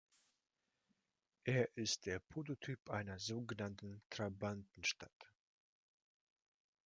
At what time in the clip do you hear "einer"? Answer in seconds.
2.89-3.19